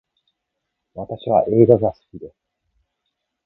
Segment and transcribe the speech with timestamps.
[0.95, 2.35] 私は映画が好きです